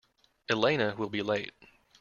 [0.49, 1.53] Elena will be late.